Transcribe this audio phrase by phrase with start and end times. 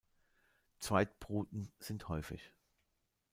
[0.79, 2.55] Zweitbruten sind häufig.